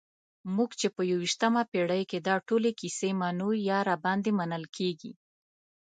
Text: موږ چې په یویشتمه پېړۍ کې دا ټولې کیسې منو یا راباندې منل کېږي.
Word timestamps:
موږ 0.55 0.69
چې 0.79 0.87
په 0.95 1.01
یویشتمه 1.11 1.61
پېړۍ 1.71 2.03
کې 2.09 2.19
دا 2.27 2.35
ټولې 2.47 2.71
کیسې 2.79 3.09
منو 3.21 3.49
یا 3.69 3.79
راباندې 3.89 4.31
منل 4.39 4.63
کېږي. 4.77 5.11